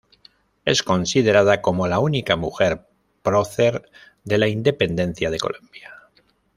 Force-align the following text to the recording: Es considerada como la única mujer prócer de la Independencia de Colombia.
Es 0.65 0.81
considerada 0.81 1.61
como 1.61 1.85
la 1.85 1.99
única 1.99 2.35
mujer 2.35 2.87
prócer 3.21 3.91
de 4.23 4.39
la 4.39 4.47
Independencia 4.47 5.29
de 5.29 5.37
Colombia. 5.39 5.93